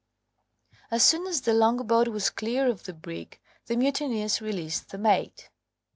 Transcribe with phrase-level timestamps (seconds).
[0.89, 5.51] As soon as the longboat was clear of the brig the mutineers released the mate.